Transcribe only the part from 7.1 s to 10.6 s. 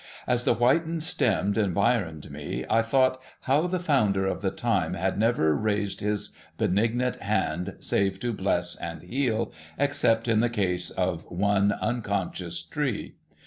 hand, save to bless and heal, except in the